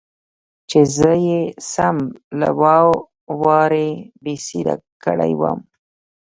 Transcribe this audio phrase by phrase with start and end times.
[0.69, 1.39] چې زه يې
[1.71, 1.97] سم
[2.39, 2.49] له
[3.41, 3.89] وارې
[4.23, 5.59] بېسده کړى وم.